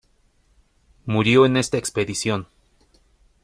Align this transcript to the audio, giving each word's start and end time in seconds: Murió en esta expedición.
Murió 1.05 1.45
en 1.45 1.57
esta 1.57 1.77
expedición. 1.77 2.47